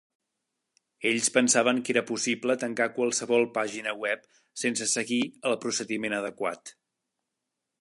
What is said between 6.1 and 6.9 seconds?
adequat.